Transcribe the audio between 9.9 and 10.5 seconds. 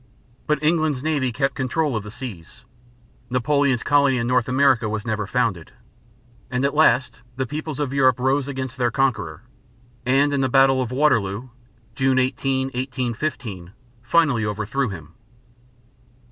and in the